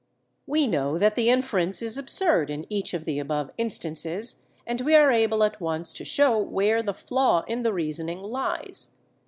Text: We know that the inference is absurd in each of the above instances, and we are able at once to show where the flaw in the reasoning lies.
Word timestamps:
We 0.47 0.65
know 0.65 0.97
that 0.97 1.13
the 1.13 1.29
inference 1.29 1.83
is 1.83 1.95
absurd 1.95 2.49
in 2.49 2.65
each 2.73 2.95
of 2.95 3.05
the 3.05 3.19
above 3.19 3.51
instances, 3.59 4.37
and 4.65 4.81
we 4.81 4.95
are 4.95 5.11
able 5.11 5.43
at 5.43 5.61
once 5.61 5.93
to 5.93 6.03
show 6.03 6.39
where 6.39 6.81
the 6.81 6.95
flaw 6.95 7.43
in 7.47 7.61
the 7.61 7.71
reasoning 7.71 8.23
lies. 8.23 8.87